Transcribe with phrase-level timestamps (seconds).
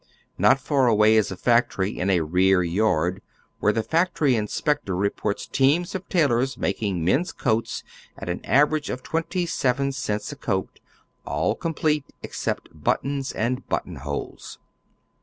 [0.35, 3.21] Not far away is a factory in a rear yard
[3.59, 7.83] where tbe factory inspector reports teams of tailors making men's coats
[8.17, 10.79] at an average of twenty seven cents a coat,
[11.23, 14.57] all complete ex cept buttons and button holes.